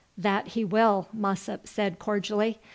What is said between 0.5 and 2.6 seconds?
he will," Mossop said cordially.